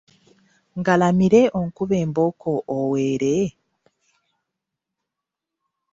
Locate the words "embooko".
2.05-2.51